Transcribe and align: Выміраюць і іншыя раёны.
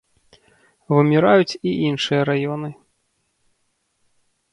Выміраюць 0.93 1.57
і 1.71 1.73
іншыя 1.89 2.21
раёны. 2.29 2.69